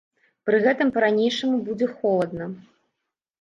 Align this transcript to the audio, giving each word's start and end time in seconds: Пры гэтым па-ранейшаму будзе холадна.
Пры 0.49 0.61
гэтым 0.67 0.89
па-ранейшаму 0.95 1.59
будзе 1.67 1.91
холадна. 1.99 2.49